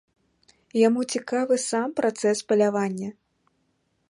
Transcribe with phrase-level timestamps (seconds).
[0.87, 3.09] Яму цікавы сам працэс палявання.